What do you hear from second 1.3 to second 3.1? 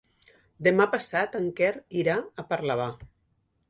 en Quer irà a Parlavà.